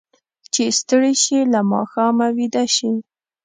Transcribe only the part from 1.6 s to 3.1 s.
ماښامه ویده شي.